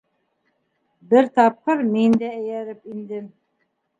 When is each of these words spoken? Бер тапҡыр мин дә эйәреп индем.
Бер 1.11 1.29
тапҡыр 1.35 1.85
мин 1.91 2.17
дә 2.23 2.31
эйәреп 2.39 2.91
индем. 2.95 3.31